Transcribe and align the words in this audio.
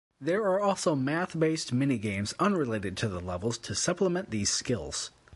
There 0.19 0.41
are 0.45 0.59
also 0.59 0.95
math-based 0.95 1.71
minigames 1.75 2.33
unrelated 2.39 2.97
to 2.97 3.07
the 3.07 3.19
levels 3.21 3.59
to 3.59 3.75
supplement 3.75 4.31
these 4.31 4.49
skills. 4.49 5.11